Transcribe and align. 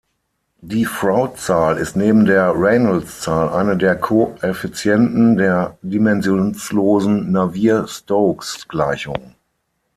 Die 0.61 0.85
Froude-Zahl 0.85 1.77
ist 1.77 1.95
neben 1.95 2.25
der 2.25 2.53
Reynolds-Zahl 2.59 3.49
eine 3.49 3.77
der 3.77 3.95
Koeffizienten 3.95 5.37
der 5.37 5.77
dimensionslosen 5.83 7.31
Navier-Stokes-Gleichung. 7.31 9.35